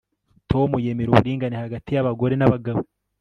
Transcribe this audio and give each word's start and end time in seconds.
Tom 0.51 0.69
yemera 0.85 1.09
uburinganire 1.11 1.61
hagati 1.65 1.89
yabagore 1.91 2.33
nabagabo 2.37 2.81